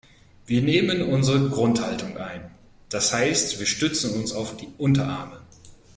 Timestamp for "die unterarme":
4.57-5.43